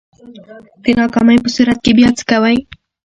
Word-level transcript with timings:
د 0.83 0.85
ناکامۍ 0.99 1.37
په 1.43 1.49
صورت 1.55 1.77
کی 1.85 1.91
بیا 1.97 2.09
څه 2.17 2.23
کوئ؟ 2.29 2.57